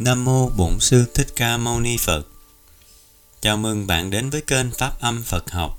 Nam 0.00 0.24
mô 0.24 0.48
Bổn 0.48 0.80
sư 0.80 1.10
Thích 1.14 1.26
Ca 1.36 1.56
Mâu 1.56 1.80
Ni 1.80 1.96
Phật. 1.96 2.26
Chào 3.40 3.56
mừng 3.56 3.86
bạn 3.86 4.10
đến 4.10 4.30
với 4.30 4.40
kênh 4.40 4.70
Pháp 4.72 5.00
Âm 5.00 5.22
Phật 5.22 5.50
học. 5.50 5.76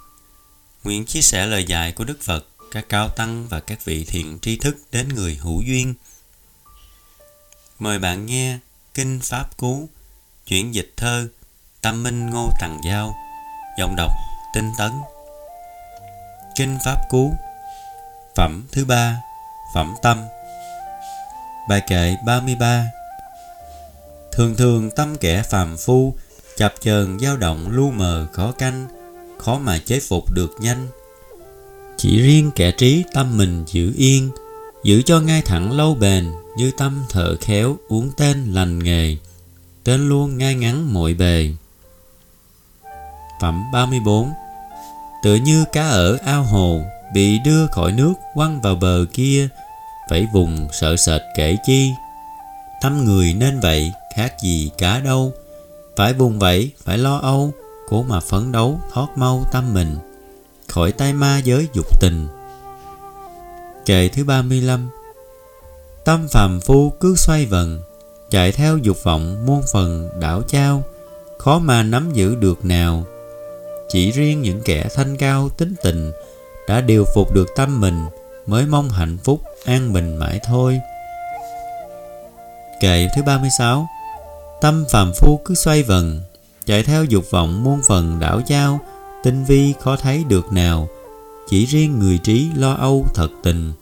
Nguyện 0.83 1.05
chia 1.05 1.21
sẻ 1.21 1.46
lời 1.46 1.63
dạy 1.63 1.92
của 1.92 2.04
Đức 2.04 2.17
Phật, 2.21 2.47
các 2.71 2.86
cao 2.89 3.10
tăng 3.10 3.47
và 3.47 3.60
các 3.60 3.86
vị 3.86 4.05
thiện 4.07 4.39
tri 4.39 4.57
thức 4.57 4.78
đến 4.92 5.10
người 5.10 5.36
hữu 5.42 5.62
duyên. 5.62 5.94
Mời 7.79 7.99
bạn 7.99 8.26
nghe 8.26 8.57
Kinh 8.94 9.20
Pháp 9.23 9.57
Cú, 9.57 9.89
chuyển 10.46 10.74
dịch 10.74 10.94
thơ 10.97 11.28
Tâm 11.81 12.03
Minh 12.03 12.29
Ngô 12.29 12.49
Tằng 12.60 12.81
Giao, 12.85 13.15
giọng 13.79 13.96
đọc 13.96 14.12
Tinh 14.53 14.72
Tấn. 14.78 14.92
Kinh 16.55 16.77
Pháp 16.85 17.09
Cú, 17.09 17.34
phẩm 18.35 18.67
thứ 18.72 18.85
ba, 18.85 19.22
phẩm 19.76 19.95
tâm. 20.02 20.22
Bài 21.70 21.81
kệ 21.88 22.16
33 22.26 22.91
Thường 24.32 24.55
thường 24.55 24.91
tâm 24.91 25.16
kẻ 25.16 25.44
phàm 25.44 25.77
phu, 25.77 26.16
Chập 26.58 26.73
chờn 26.81 27.20
dao 27.20 27.38
động 27.38 27.70
lu 27.72 27.91
mờ 27.91 28.27
khó 28.34 28.52
canh, 28.52 28.88
Khó 29.38 29.59
mà 29.59 29.77
chế 29.85 29.99
phục 29.99 30.31
được 30.34 30.52
nhanh. 30.59 30.88
Chỉ 31.98 32.22
riêng 32.22 32.52
kẻ 32.55 32.72
trí 32.72 33.03
tâm 33.13 33.38
mình 33.38 33.63
giữ 33.67 33.94
yên, 33.98 34.30
Giữ 34.84 35.02
cho 35.02 35.20
ngay 35.20 35.41
thẳng 35.41 35.77
lâu 35.77 35.95
bền 35.95 36.31
Như 36.58 36.72
tâm 36.77 37.05
thợ 37.09 37.36
khéo 37.41 37.77
uống 37.88 38.12
tên 38.17 38.53
lành 38.53 38.80
nghề, 38.80 39.17
Tên 39.84 40.09
luôn 40.09 40.38
ngay 40.38 40.55
ngắn 40.55 40.94
mọi 40.94 41.13
bề. 41.13 41.50
Phẩm 43.41 43.63
34 43.73 44.30
Tựa 45.23 45.36
như 45.36 45.66
cá 45.72 45.89
ở 45.89 46.17
ao 46.25 46.44
hồ 46.44 46.81
Bị 47.13 47.39
đưa 47.45 47.67
khỏi 47.67 47.91
nước 47.91 48.13
quăng 48.34 48.61
vào 48.61 48.75
bờ 48.75 49.05
kia 49.13 49.48
Phải 50.09 50.27
vùng 50.34 50.67
sợ 50.72 50.95
sệt 50.95 51.22
kể 51.36 51.58
chi 51.66 51.91
thăm 52.81 53.05
người 53.05 53.34
nên 53.34 53.59
vậy, 53.59 53.91
khác 54.16 54.34
gì 54.44 54.71
cá 54.77 54.99
đâu. 54.99 55.34
Phải 55.95 56.13
vùng 56.13 56.39
vẫy, 56.39 56.72
phải 56.84 56.98
lo 56.98 57.17
âu, 57.17 57.53
cố 57.89 58.03
mà 58.03 58.20
phấn 58.20 58.52
đấu, 58.52 58.80
thoát 58.94 59.08
mau 59.16 59.45
tâm 59.52 59.73
mình. 59.73 59.95
Khỏi 60.67 60.92
tay 60.92 61.14
ma 61.14 61.42
giới 61.44 61.67
dục 61.73 62.02
tình. 62.02 62.28
Kệ 63.86 64.08
thứ 64.08 64.23
35 64.23 64.89
tâm 66.05 66.28
phàm 66.28 66.59
phu 66.59 66.89
cứ 66.89 67.16
xoay 67.16 67.45
vần, 67.45 67.81
chạy 68.30 68.52
theo 68.52 68.78
dục 68.78 68.98
vọng 69.03 69.45
muôn 69.45 69.61
phần 69.73 70.09
đảo 70.20 70.42
trao. 70.42 70.83
Khó 71.38 71.59
mà 71.59 71.83
nắm 71.83 72.14
giữ 72.14 72.36
được 72.36 72.66
nào. 72.66 73.03
Chỉ 73.89 74.11
riêng 74.11 74.42
những 74.42 74.61
kẻ 74.66 74.86
thanh 74.95 75.17
cao 75.17 75.50
tính 75.50 75.73
tình 75.83 76.11
đã 76.67 76.81
điều 76.81 77.05
phục 77.16 77.33
được 77.33 77.48
tâm 77.55 77.81
mình, 77.81 78.05
mới 78.45 78.66
mong 78.66 78.89
hạnh 78.89 79.17
phúc 79.23 79.42
an 79.66 79.94
bình 79.94 80.17
mãi 80.17 80.39
thôi 80.44 80.80
kệ 82.81 83.07
thứ 83.15 83.23
36 83.23 83.87
Tâm 84.61 84.85
phàm 84.89 85.11
phu 85.15 85.39
cứ 85.45 85.55
xoay 85.55 85.83
vần, 85.83 86.21
Chạy 86.65 86.83
theo 86.83 87.03
dục 87.03 87.25
vọng 87.31 87.63
muôn 87.63 87.81
phần 87.87 88.19
đảo 88.19 88.41
trao 88.47 88.79
Tinh 89.23 89.43
vi 89.43 89.73
khó 89.79 89.95
thấy 89.95 90.23
được 90.23 90.51
nào. 90.51 90.89
Chỉ 91.49 91.65
riêng 91.65 91.99
người 91.99 92.17
trí 92.17 92.49
lo 92.55 92.73
âu 92.73 93.05
thật 93.13 93.29
tình, 93.43 93.73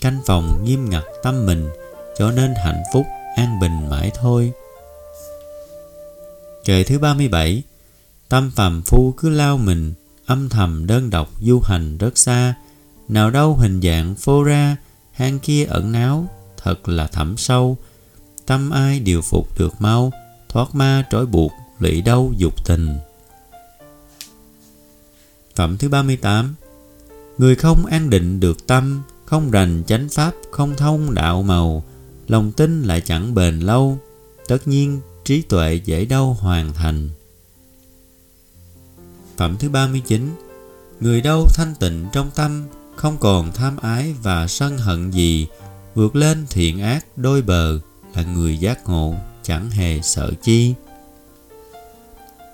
Canh 0.00 0.20
phòng 0.26 0.64
nghiêm 0.64 0.90
ngặt 0.90 1.02
tâm 1.22 1.46
mình, 1.46 1.68
Cho 2.18 2.30
nên 2.30 2.54
hạnh 2.64 2.82
phúc 2.92 3.06
an 3.36 3.60
bình 3.60 3.90
mãi 3.90 4.10
thôi. 4.14 4.52
Kệ 6.64 6.84
thứ 6.84 6.98
37 6.98 7.62
Tâm 8.28 8.50
phàm 8.56 8.82
phu 8.82 9.12
cứ 9.16 9.28
lao 9.28 9.56
mình, 9.56 9.94
Âm 10.26 10.48
thầm 10.48 10.86
đơn 10.86 11.10
độc 11.10 11.28
du 11.40 11.60
hành 11.60 11.98
rất 11.98 12.18
xa. 12.18 12.54
Nào 13.08 13.30
đâu 13.30 13.54
hình 13.54 13.80
dạng 13.80 14.14
phô 14.14 14.42
ra, 14.42 14.76
Hang 15.12 15.38
kia 15.38 15.64
ẩn 15.64 15.92
náu, 15.92 16.26
Thật 16.56 16.88
là 16.88 17.06
thẳm 17.06 17.36
sâu. 17.36 17.76
Tâm 18.46 18.70
ai 18.70 19.00
điều 19.00 19.22
phục 19.22 19.58
được 19.58 19.72
mau 19.78 20.12
thoát 20.48 20.74
ma 20.74 21.04
trói 21.10 21.26
buộc, 21.26 21.52
lụy 21.78 22.02
đau 22.02 22.32
dục 22.36 22.64
tình. 22.64 22.98
Phẩm 25.54 25.76
thứ 25.78 25.88
38 25.88 26.54
Người 27.38 27.54
không 27.54 27.86
an 27.86 28.10
định 28.10 28.40
được 28.40 28.66
tâm, 28.66 29.02
không 29.24 29.50
rành 29.50 29.82
chánh 29.86 30.08
pháp, 30.08 30.32
không 30.50 30.74
thông 30.76 31.14
đạo 31.14 31.42
màu, 31.42 31.84
lòng 32.28 32.52
tin 32.52 32.82
lại 32.82 33.00
chẳng 33.00 33.34
bền 33.34 33.60
lâu, 33.60 33.98
tất 34.48 34.68
nhiên 34.68 35.00
trí 35.24 35.42
tuệ 35.42 35.80
dễ 35.84 36.04
đâu 36.04 36.36
hoàn 36.40 36.72
thành. 36.72 37.08
Phẩm 39.36 39.56
thứ 39.58 39.68
39 39.68 40.30
Người 41.00 41.20
đâu 41.20 41.46
thanh 41.54 41.74
tịnh 41.80 42.06
trong 42.12 42.30
tâm, 42.34 42.64
không 42.96 43.16
còn 43.20 43.52
tham 43.52 43.76
ái 43.76 44.14
và 44.22 44.46
sân 44.46 44.78
hận 44.78 45.10
gì, 45.10 45.46
vượt 45.94 46.16
lên 46.16 46.46
thiện 46.50 46.80
ác 46.80 47.06
đôi 47.16 47.42
bờ 47.42 47.78
là 48.16 48.22
người 48.22 48.58
giác 48.58 48.88
ngộ 48.88 49.14
chẳng 49.42 49.70
hề 49.70 50.00
sợ 50.02 50.30
chi. 50.42 50.74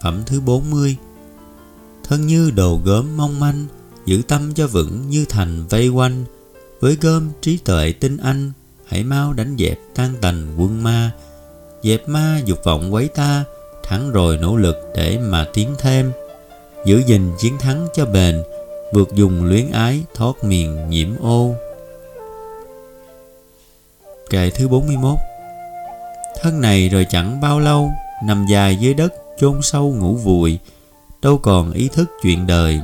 Phẩm 0.02 0.22
thứ 0.26 0.40
40 0.40 0.96
Thân 2.04 2.26
như 2.26 2.50
đồ 2.50 2.80
gớm 2.84 3.16
mong 3.16 3.40
manh, 3.40 3.66
giữ 4.06 4.22
tâm 4.28 4.54
cho 4.54 4.66
vững 4.66 5.08
như 5.08 5.24
thành 5.28 5.66
vây 5.66 5.88
quanh, 5.88 6.24
với 6.80 6.96
gom 7.00 7.30
trí 7.40 7.58
tuệ 7.58 7.92
tinh 7.92 8.16
anh, 8.16 8.52
hãy 8.86 9.04
mau 9.04 9.32
đánh 9.32 9.56
dẹp 9.58 9.78
tan 9.94 10.14
tành 10.20 10.54
quân 10.58 10.82
ma, 10.82 11.10
dẹp 11.82 12.08
ma 12.08 12.40
dục 12.44 12.64
vọng 12.64 12.94
quấy 12.94 13.08
ta, 13.08 13.44
thắng 13.82 14.10
rồi 14.10 14.38
nỗ 14.38 14.56
lực 14.56 14.76
để 14.96 15.18
mà 15.18 15.46
tiến 15.54 15.74
thêm, 15.78 16.12
giữ 16.86 17.02
gìn 17.06 17.30
chiến 17.38 17.58
thắng 17.58 17.86
cho 17.94 18.06
bền, 18.06 18.42
vượt 18.92 19.08
dùng 19.14 19.44
luyến 19.44 19.70
ái 19.70 20.04
thoát 20.14 20.44
miền 20.44 20.90
nhiễm 20.90 21.08
ô. 21.22 21.54
Kệ 24.30 24.50
thứ 24.50 24.68
41 24.68 25.18
Thân 26.42 26.60
này 26.60 26.88
rồi 26.88 27.06
chẳng 27.10 27.40
bao 27.40 27.60
lâu, 27.60 27.90
Nằm 28.24 28.46
dài 28.46 28.76
dưới 28.76 28.94
đất, 28.94 29.14
chôn 29.38 29.62
sâu 29.62 29.94
ngủ 29.98 30.14
vùi, 30.14 30.58
Đâu 31.22 31.38
còn 31.38 31.72
ý 31.72 31.88
thức 31.88 32.10
chuyện 32.22 32.46
đời. 32.46 32.80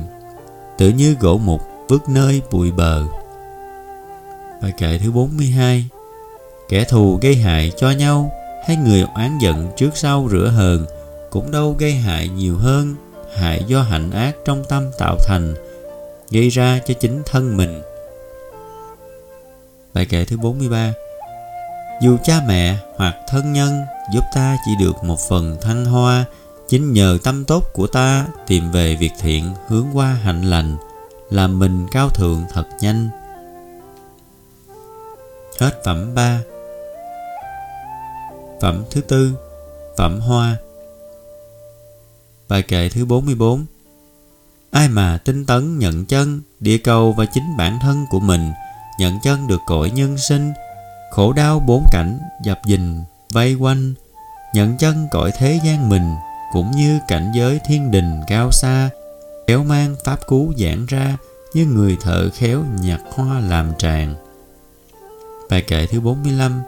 Tự 0.77 0.89
như 0.89 1.15
gỗ 1.19 1.37
mục 1.37 1.61
vứt 1.87 2.09
nơi 2.09 2.41
bụi 2.51 2.71
bờ. 2.71 3.03
Bài 4.61 4.73
kệ 4.77 4.97
thứ 4.97 5.11
42 5.11 5.85
Kẻ 6.69 6.83
thù 6.83 7.19
gây 7.21 7.35
hại 7.35 7.71
cho 7.77 7.91
nhau, 7.91 8.31
Hay 8.67 8.77
người 8.77 9.05
oán 9.15 9.37
giận 9.41 9.71
trước 9.77 9.89
sau 9.97 10.27
rửa 10.31 10.47
hờn, 10.47 10.85
Cũng 11.29 11.51
đâu 11.51 11.75
gây 11.79 11.91
hại 11.91 12.27
nhiều 12.29 12.57
hơn, 12.57 12.95
Hại 13.35 13.63
do 13.67 13.81
hạnh 13.81 14.11
ác 14.11 14.35
trong 14.45 14.63
tâm 14.69 14.83
tạo 14.97 15.17
thành, 15.27 15.53
Gây 16.31 16.49
ra 16.49 16.79
cho 16.87 16.93
chính 16.93 17.21
thân 17.25 17.57
mình. 17.57 17.81
Bài 19.93 20.05
kệ 20.05 20.25
thứ 20.25 20.37
43 20.37 20.93
dù 22.01 22.17
cha 22.23 22.41
mẹ 22.47 22.77
hoặc 22.95 23.15
thân 23.27 23.53
nhân 23.53 23.85
giúp 24.13 24.23
ta 24.33 24.57
chỉ 24.65 24.71
được 24.79 25.03
một 25.03 25.19
phần 25.29 25.57
thăng 25.61 25.85
hoa, 25.85 26.25
chính 26.67 26.93
nhờ 26.93 27.17
tâm 27.23 27.45
tốt 27.45 27.63
của 27.73 27.87
ta 27.87 28.27
tìm 28.47 28.71
về 28.71 28.95
việc 28.95 29.11
thiện 29.19 29.53
hướng 29.67 29.87
qua 29.93 30.07
hạnh 30.13 30.41
lành, 30.41 30.77
làm 31.29 31.59
mình 31.59 31.87
cao 31.91 32.09
thượng 32.09 32.43
thật 32.53 32.67
nhanh. 32.81 33.09
Hết 35.59 35.83
phẩm 35.85 36.15
3 36.15 36.41
phẩm 38.61 38.83
thứ 38.91 39.01
tư, 39.01 39.33
phẩm 39.97 40.19
hoa. 40.19 40.57
Bài 42.49 42.61
kệ 42.61 42.89
thứ 42.89 43.05
44 43.05 43.65
ai 44.71 44.89
mà 44.89 45.17
tinh 45.25 45.45
tấn 45.45 45.79
nhận 45.79 46.05
chân, 46.05 46.41
địa 46.59 46.77
cầu 46.77 47.13
và 47.13 47.25
chính 47.25 47.57
bản 47.57 47.79
thân 47.81 48.05
của 48.09 48.19
mình, 48.19 48.51
nhận 48.99 49.19
chân 49.23 49.47
được 49.47 49.61
cõi 49.65 49.89
nhân 49.89 50.17
sinh 50.17 50.53
khổ 51.11 51.33
đau 51.33 51.59
bốn 51.59 51.83
cảnh, 51.91 52.19
dập 52.43 52.59
dình, 52.65 53.03
vây 53.33 53.53
quanh, 53.53 53.93
nhận 54.53 54.77
chân 54.77 55.07
cõi 55.11 55.31
thế 55.37 55.59
gian 55.65 55.89
mình, 55.89 56.15
cũng 56.53 56.71
như 56.71 56.99
cảnh 57.07 57.31
giới 57.35 57.59
thiên 57.65 57.91
đình 57.91 58.21
cao 58.27 58.51
xa, 58.51 58.89
kéo 59.47 59.63
mang 59.63 59.95
pháp 60.05 60.19
cú 60.27 60.53
giảng 60.57 60.85
ra 60.85 61.17
như 61.53 61.65
người 61.65 61.97
thợ 62.01 62.29
khéo 62.29 62.63
nhặt 62.81 63.01
hoa 63.15 63.39
làm 63.39 63.73
tràng. 63.77 64.15
Bài 65.49 65.61
kệ 65.61 65.87
thứ 65.87 65.99
45 65.99 66.61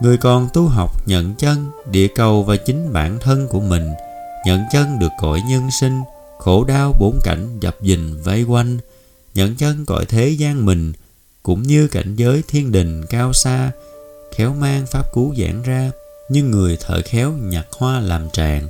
Người 0.00 0.16
còn 0.16 0.48
tu 0.52 0.66
học 0.66 1.08
nhận 1.08 1.34
chân, 1.34 1.70
địa 1.90 2.08
cầu 2.08 2.42
và 2.42 2.56
chính 2.56 2.92
bản 2.92 3.18
thân 3.20 3.48
của 3.48 3.60
mình, 3.60 3.90
nhận 4.46 4.64
chân 4.72 4.98
được 4.98 5.12
cõi 5.20 5.42
nhân 5.48 5.70
sinh, 5.70 6.02
khổ 6.38 6.64
đau 6.64 6.94
bốn 6.98 7.18
cảnh, 7.24 7.60
dập 7.60 7.76
dình, 7.82 8.22
vây 8.24 8.42
quanh, 8.42 8.78
nhận 9.34 9.56
chân 9.56 9.86
cõi 9.86 10.04
thế 10.08 10.28
gian 10.28 10.66
mình 10.66 10.92
cũng 11.42 11.62
như 11.62 11.88
cảnh 11.88 12.16
giới 12.16 12.42
thiên 12.48 12.72
đình 12.72 13.06
cao 13.06 13.32
xa, 13.32 13.70
khéo 14.36 14.54
mang 14.54 14.86
pháp 14.86 15.12
cú 15.12 15.34
giảng 15.38 15.62
ra, 15.62 15.90
như 16.28 16.42
người 16.42 16.76
thợ 16.76 17.02
khéo 17.04 17.32
nhặt 17.32 17.66
hoa 17.72 18.00
làm 18.00 18.30
tràng. 18.30 18.68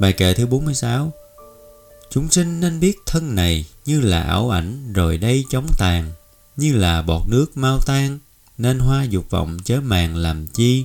Bài 0.00 0.12
kệ 0.12 0.34
thứ 0.34 0.46
46 0.46 1.12
Chúng 2.10 2.30
sinh 2.30 2.60
nên 2.60 2.80
biết 2.80 2.98
thân 3.06 3.34
này 3.34 3.66
như 3.84 4.00
là 4.00 4.22
ảo 4.22 4.50
ảnh 4.50 4.92
rồi 4.92 5.18
đây 5.18 5.44
chóng 5.50 5.66
tàn, 5.78 6.12
như 6.56 6.72
là 6.76 7.02
bọt 7.02 7.22
nước 7.28 7.56
mau 7.56 7.80
tan, 7.86 8.18
nên 8.58 8.78
hoa 8.78 9.04
dục 9.04 9.30
vọng 9.30 9.58
chớ 9.64 9.80
màng 9.80 10.16
làm 10.16 10.46
chi. 10.46 10.84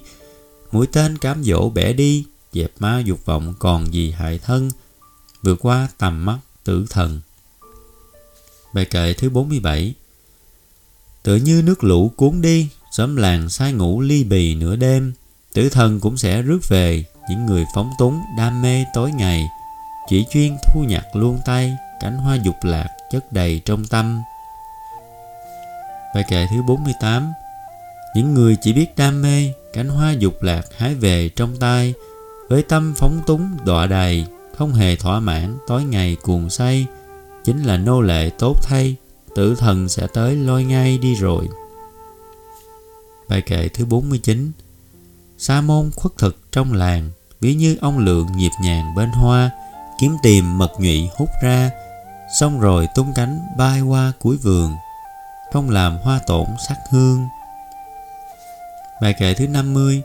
Mũi 0.72 0.88
tên 0.88 1.18
cám 1.18 1.44
dỗ 1.44 1.70
bẻ 1.70 1.94
đi, 1.94 2.26
dẹp 2.54 2.72
ma 2.80 3.00
dục 3.00 3.26
vọng 3.26 3.54
còn 3.60 3.94
gì 3.94 4.12
hại 4.12 4.40
thân, 4.40 4.72
vượt 5.44 5.60
qua 5.62 5.88
tầm 5.98 6.26
mắt 6.26 6.38
tử 6.64 6.86
thần. 6.90 7.22
Bài 8.74 8.86
kệ 8.86 9.14
thứ 9.14 9.30
47 9.30 9.94
Tự 11.28 11.36
như 11.36 11.62
nước 11.66 11.84
lũ 11.84 12.12
cuốn 12.16 12.42
đi 12.42 12.70
Sớm 12.92 13.16
làng 13.16 13.50
sai 13.50 13.74
ngủ 13.74 14.02
ly 14.02 14.24
bì 14.24 14.56
nửa 14.56 14.76
đêm, 14.76 15.14
tử 15.54 15.70
thần 15.70 16.00
cũng 16.00 16.18
sẽ 16.18 16.42
rước 16.42 16.60
về 16.70 17.04
những 17.30 17.46
người 17.46 17.66
phóng 17.76 17.92
túng 18.00 18.22
đam 18.38 18.62
mê 18.62 18.86
tối 18.94 19.12
ngày. 19.12 19.50
Chỉ 20.10 20.26
chuyên 20.32 20.58
thu 20.74 20.84
nhặt 20.84 21.06
luôn 21.14 21.40
tay, 21.46 21.74
cánh 22.00 22.18
hoa 22.18 22.36
dục 22.36 22.56
lạc 22.64 22.88
chất 23.12 23.34
đầy 23.34 23.62
trong 23.66 23.86
tâm. 23.86 24.22
Bài 26.16 26.24
kệ 26.30 26.48
thứ 26.52 26.62
48 26.68 27.34
những 28.16 28.34
người 28.34 28.58
chỉ 28.62 28.74
biết 28.74 28.96
đam 28.98 29.22
mê, 29.22 29.54
cánh 29.74 29.90
hoa 29.90 30.12
dục 30.12 30.44
lạc 30.44 30.66
hái 30.78 30.96
về 30.96 31.30
trong 31.30 31.56
tay, 31.60 31.94
với 32.50 32.64
tâm 32.64 32.94
phóng 32.98 33.22
túng 33.28 33.58
đọa 33.66 33.88
đầy 33.88 34.26
không 34.58 34.74
hề 34.74 34.96
thỏa 34.96 35.20
mãn 35.20 35.58
tối 35.68 35.84
ngày 35.84 36.18
cuồng 36.22 36.50
say, 36.50 36.86
chính 37.46 37.64
là 37.64 37.78
nô 37.78 38.02
lệ 38.02 38.30
tốt 38.40 38.56
thay 38.64 38.96
tử 39.38 39.56
thần 39.56 39.90
sẽ 39.90 40.08
tới 40.08 40.36
lôi 40.36 40.64
ngay 40.64 40.98
đi 40.98 41.16
rồi. 41.16 41.48
Bài 43.30 43.42
kệ 43.42 43.68
thứ 43.68 43.86
49 43.86 44.52
Sa 45.38 45.62
môn 45.62 45.92
khuất 45.96 46.18
thực 46.18 46.38
trong 46.52 46.74
làng, 46.74 47.12
ví 47.42 47.54
như 47.54 47.78
ông 47.82 47.98
lượng 47.98 48.28
nhịp 48.38 48.52
nhàng 48.64 48.96
bên 48.96 49.10
hoa, 49.10 49.52
kiếm 50.02 50.12
tìm 50.24 50.58
mật 50.58 50.72
nhụy 50.80 51.10
hút 51.18 51.30
ra, 51.44 51.70
xong 52.40 52.60
rồi 52.60 52.88
tung 52.96 53.14
cánh 53.16 53.40
bay 53.58 53.82
qua 53.82 54.12
cuối 54.20 54.38
vườn 54.38 54.72
không 55.54 55.70
làm 55.70 55.98
hoa 55.98 56.20
tổn 56.28 56.48
sắc 56.68 56.78
hương. 56.92 57.28
Bài 59.02 59.16
kệ 59.20 59.34
thứ 59.34 59.48
50 59.48 60.02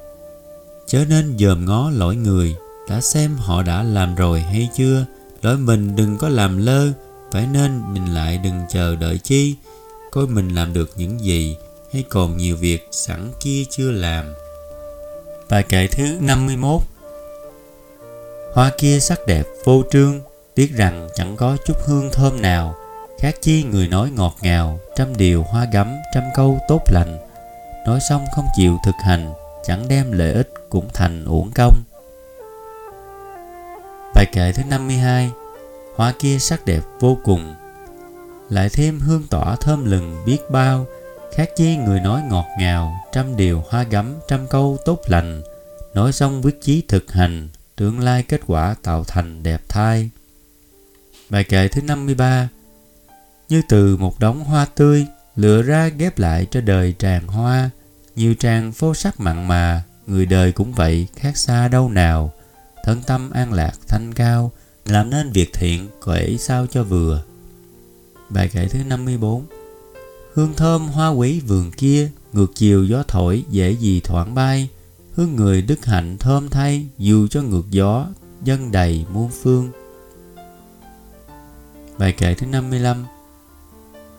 chớ 0.86 1.04
nên 1.08 1.36
dòm 1.38 1.64
ngó 1.64 1.90
lỗi 1.90 2.16
người, 2.16 2.56
đã 2.88 3.00
xem 3.00 3.36
họ 3.36 3.62
đã 3.62 3.82
làm 3.82 4.14
rồi 4.14 4.40
hay 4.40 4.68
chưa, 4.74 5.04
lỗi 5.42 5.56
mình 5.56 5.96
đừng 5.96 6.18
có 6.18 6.28
làm 6.28 6.58
lơ 6.58 6.92
phải 7.32 7.46
nên 7.46 7.82
nhìn 7.92 8.06
lại 8.06 8.38
đừng 8.38 8.62
chờ 8.68 8.96
đợi 8.96 9.18
chi. 9.18 9.56
Coi 10.10 10.26
mình 10.26 10.48
làm 10.48 10.72
được 10.72 10.90
những 10.96 11.20
gì 11.20 11.56
hay 11.92 12.04
còn 12.08 12.36
nhiều 12.36 12.56
việc 12.56 12.88
sẵn 12.90 13.32
kia 13.40 13.64
chưa 13.70 13.90
làm. 13.90 14.34
Bài 15.50 15.62
kệ 15.62 15.86
thứ 15.86 16.16
51 16.20 16.82
Hoa 18.54 18.70
kia 18.78 19.00
sắc 19.00 19.26
đẹp, 19.26 19.46
vô 19.64 19.82
trương 19.90 20.20
Tiếc 20.54 20.76
rằng 20.76 21.08
chẳng 21.14 21.36
có 21.36 21.56
chút 21.66 21.76
hương 21.84 22.10
thơm 22.12 22.42
nào. 22.42 22.74
Khác 23.18 23.34
chi 23.42 23.62
người 23.62 23.88
nói 23.88 24.10
ngọt 24.10 24.36
ngào, 24.42 24.78
Trăm 24.96 25.16
điều 25.16 25.42
hoa 25.42 25.66
gấm, 25.72 25.92
trăm 26.14 26.24
câu 26.34 26.58
tốt 26.68 26.80
lành. 26.92 27.18
Nói 27.86 28.00
xong 28.08 28.24
không 28.36 28.46
chịu 28.56 28.78
thực 28.84 28.94
hành, 29.04 29.32
Chẳng 29.64 29.88
đem 29.88 30.12
lợi 30.12 30.32
ích 30.32 30.54
cũng 30.70 30.88
thành 30.94 31.24
uổng 31.24 31.50
công. 31.54 31.82
Bài 34.14 34.26
kệ 34.32 34.52
thứ 34.52 34.62
52 34.70 35.30
Hoa 35.96 36.12
kia 36.18 36.38
sắc 36.38 36.64
đẹp 36.66 36.82
vô 37.00 37.18
cùng. 37.24 37.54
Lại 38.50 38.68
thêm 38.68 39.00
hương 39.00 39.26
tỏa 39.30 39.56
thơm 39.56 39.84
lừng 39.84 40.22
biết 40.26 40.38
bao, 40.50 40.86
Khác 41.34 41.48
chi 41.56 41.76
người 41.76 42.00
nói 42.00 42.22
ngọt 42.30 42.46
ngào, 42.58 43.04
Trăm 43.12 43.36
điều 43.36 43.64
hoa 43.68 43.82
gấm, 43.82 44.14
trăm 44.28 44.46
câu 44.46 44.76
tốt 44.84 45.00
lành. 45.06 45.42
Nói 45.94 46.12
xong 46.12 46.42
quyết 46.44 46.62
chí 46.62 46.82
thực 46.88 47.12
hành, 47.12 47.48
Tương 47.76 48.00
lai 48.00 48.22
kết 48.22 48.40
quả 48.46 48.74
tạo 48.82 49.04
thành 49.04 49.42
đẹp 49.42 49.62
thai. 49.68 50.10
Bài 51.30 51.44
kệ 51.44 51.68
thứ 51.68 51.82
53 51.82 52.48
Như 53.48 53.62
từ 53.68 53.96
một 53.96 54.20
đống 54.20 54.44
hoa 54.44 54.66
tươi 54.74 55.06
Lựa 55.36 55.62
ra 55.62 55.88
ghép 55.88 56.18
lại 56.18 56.46
cho 56.50 56.60
đời 56.60 56.94
tràn 56.98 57.26
hoa. 57.26 57.70
Nhiều 58.16 58.34
tràng 58.38 58.72
phố 58.72 58.94
sắc 58.94 59.20
mặn 59.20 59.48
mà, 59.48 59.82
Người 60.06 60.26
đời 60.26 60.52
cũng 60.52 60.72
vậy, 60.72 61.06
khác 61.16 61.36
xa 61.36 61.68
đâu 61.68 61.88
nào. 61.88 62.32
Thân 62.84 63.02
tâm 63.06 63.30
an 63.30 63.52
lạc 63.52 63.72
thanh 63.88 64.14
cao 64.14 64.52
làm 64.84 65.10
nên 65.10 65.32
việc 65.32 65.52
thiện, 65.52 65.88
Quẩy 66.04 66.38
sao 66.38 66.66
cho 66.66 66.84
vừa. 66.84 67.22
Bài 68.30 68.48
kệ 68.48 68.68
thứ 68.68 68.78
54 68.84 69.44
Hương 70.34 70.54
thơm 70.54 70.88
hoa 70.88 71.08
quý 71.08 71.40
vườn 71.40 71.70
kia, 71.70 72.10
Ngược 72.32 72.54
chiều 72.54 72.84
gió 72.84 73.02
thổi, 73.08 73.44
dễ 73.50 73.72
gì 73.72 74.00
thoảng 74.00 74.34
bay. 74.34 74.68
Hương 75.14 75.36
người 75.36 75.62
đức 75.62 75.84
hạnh 75.84 76.16
thơm 76.18 76.48
thay, 76.48 76.86
Dù 76.98 77.26
cho 77.26 77.42
ngược 77.42 77.70
gió, 77.70 78.06
Dân 78.44 78.72
đầy 78.72 79.04
muôn 79.12 79.30
phương. 79.42 79.70
Bài 81.98 82.12
kệ 82.12 82.34
thứ 82.34 82.46
55 82.46 83.04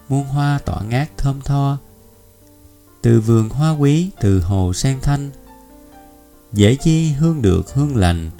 Muôn 0.09 0.23
hoa 0.23 0.59
tỏa 0.65 0.83
ngát 0.83 1.17
thơm 1.17 1.41
tho. 1.41 1.77
Từ 3.01 3.21
vườn 3.21 3.49
hoa 3.49 3.71
quý, 3.71 4.09
Từ 4.21 4.39
hồ 4.39 4.73
sen 4.73 4.99
thanh. 5.01 5.31
Dễ 6.53 6.75
chi 6.75 7.11
hương 7.11 7.41
được 7.41 7.73
hương 7.73 7.95
lành 7.95 8.31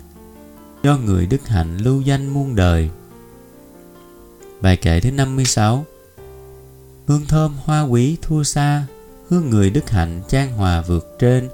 Do 0.84 0.98
người 0.98 1.26
đức 1.26 1.48
hạnh 1.48 1.78
lưu 1.78 2.02
danh 2.02 2.28
muôn 2.28 2.56
đời. 2.56 2.90
Bài 4.62 4.78
kệ 4.78 5.00
thứ 5.00 5.12
56 5.12 5.86
Hương 7.08 7.26
thơm 7.28 7.58
hoa 7.64 7.82
quý 7.82 8.18
thua 8.22 8.44
xa, 8.44 8.84
Hương 9.30 9.50
người 9.50 9.70
đức 9.70 9.90
hạnh 9.90 10.22
trang 10.28 10.52
hòa 10.52 10.82
vượt 10.82 11.16
trên 11.20 11.50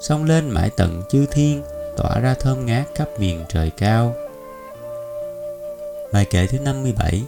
Xông 0.00 0.24
lên 0.24 0.48
mãi 0.48 0.70
tận 0.76 1.02
chư 1.10 1.26
thiên, 1.32 1.62
Tỏa 1.96 2.18
ra 2.20 2.34
thơm 2.34 2.66
ngát 2.66 2.86
khắp 2.94 3.08
miền 3.18 3.44
trời 3.48 3.70
cao. 3.70 4.14
Bài 6.12 6.24
kệ 6.30 6.46
thứ 6.46 6.58
57 6.58 7.22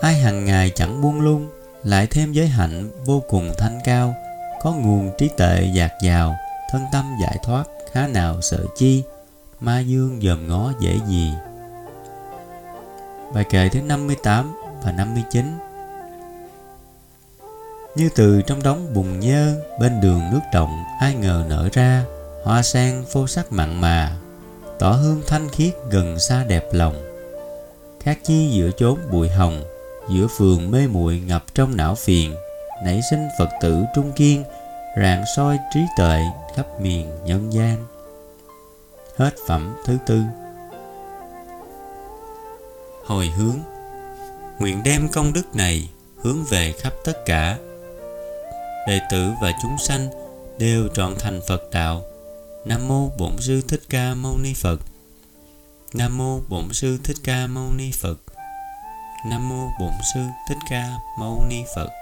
Ai 0.00 0.14
hằng 0.14 0.44
ngày 0.44 0.72
chẳng 0.74 1.02
buông 1.02 1.20
lung, 1.20 1.48
Lại 1.84 2.06
thêm 2.06 2.32
giới 2.32 2.46
hạnh 2.46 2.90
vô 3.04 3.22
cùng 3.28 3.52
thanh 3.58 3.80
cao, 3.84 4.14
Có 4.62 4.72
nguồn 4.72 5.10
trí 5.18 5.28
tệ 5.36 5.64
dạt 5.74 5.92
dào, 6.04 6.36
Thân 6.72 6.82
tâm 6.92 7.04
giải 7.22 7.36
thoát, 7.44 7.64
khá 7.92 8.06
nào 8.06 8.40
sợ 8.40 8.64
chi. 8.76 9.02
Ma 9.60 9.80
dương 9.80 10.20
dòm 10.22 10.48
ngó 10.48 10.72
dễ 10.80 10.98
gì. 11.08 11.32
Bài 13.34 13.44
kệ 13.44 13.68
thứ 13.68 13.82
58 13.82 14.54
và 14.82 14.92
59 14.92 15.58
Như 17.94 18.08
từ 18.16 18.42
trong 18.46 18.62
đống 18.62 18.94
bùn 18.94 19.20
nhơ 19.20 19.56
Bên 19.80 20.00
đường 20.00 20.20
nước 20.32 20.40
động 20.52 20.84
Ai 21.00 21.14
ngờ 21.14 21.44
nở 21.48 21.68
ra 21.72 22.04
Hoa 22.44 22.62
sen 22.62 23.04
phô 23.12 23.26
sắc 23.26 23.52
mặn 23.52 23.80
mà, 23.80 24.16
Tỏ 24.78 24.90
hương 24.90 25.22
thanh 25.26 25.48
khiết 25.48 25.74
gần 25.90 26.18
xa 26.18 26.44
đẹp 26.44 26.64
lòng. 26.72 26.94
Khác 28.00 28.18
chi 28.24 28.50
giữa 28.50 28.70
chốn 28.76 28.98
bụi 29.10 29.28
hồng, 29.28 29.64
Giữa 30.10 30.26
phường 30.38 30.70
mê 30.70 30.86
muội 30.86 31.20
ngập 31.26 31.44
trong 31.54 31.76
não 31.76 31.94
phiền, 31.94 32.34
Nảy 32.84 33.00
sinh 33.10 33.28
Phật 33.38 33.48
tử 33.60 33.84
trung 33.94 34.12
kiên, 34.12 34.44
Rạng 34.96 35.24
soi 35.36 35.58
trí 35.74 35.80
tuệ 35.96 36.20
khắp 36.56 36.80
miền 36.80 37.10
nhân 37.24 37.52
gian. 37.52 37.89
Hết 39.20 39.34
phẩm 39.46 39.76
thứ 39.84 39.98
tư. 40.06 40.22
Hồi 43.04 43.26
hướng. 43.26 43.58
Nguyện 44.58 44.82
đem 44.84 45.08
công 45.12 45.32
đức 45.32 45.56
này 45.56 45.90
hướng 46.16 46.44
về 46.44 46.72
khắp 46.72 46.92
tất 47.04 47.24
cả. 47.26 47.58
Đệ 48.88 49.00
tử 49.10 49.32
và 49.42 49.52
chúng 49.62 49.78
sanh 49.78 50.08
đều 50.58 50.88
trọn 50.88 51.14
thành 51.18 51.40
Phật 51.48 51.62
đạo. 51.72 52.02
Nam 52.64 52.88
Mô 52.88 53.08
Bổn 53.18 53.32
Sư 53.38 53.60
Thích 53.68 53.82
Ca 53.88 54.14
Mâu 54.14 54.38
Ni 54.38 54.54
Phật. 54.54 54.78
Nam 55.94 56.18
Mô 56.18 56.40
Bổn 56.48 56.72
Sư 56.72 56.98
Thích 57.04 57.18
Ca 57.24 57.46
Mâu 57.46 57.72
Ni 57.72 57.90
Phật. 57.92 58.16
Nam 59.26 59.48
Mô 59.48 59.68
Bổn 59.80 59.92
Sư 60.14 60.20
Thích 60.48 60.58
Ca 60.70 60.88
Mâu 61.18 61.42
Ni 61.48 61.64
Phật. 61.74 61.99